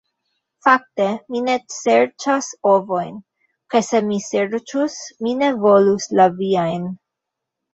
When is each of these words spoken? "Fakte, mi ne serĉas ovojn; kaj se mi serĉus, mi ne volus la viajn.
"Fakte, 0.67 1.05
mi 1.33 1.41
ne 1.47 1.57
serĉas 1.73 2.47
ovojn; 2.71 3.13
kaj 3.75 3.83
se 3.91 4.01
mi 4.09 4.19
serĉus, 4.31 4.97
mi 5.27 5.35
ne 5.43 5.51
volus 5.67 6.09
la 6.23 6.27
viajn. 6.41 6.91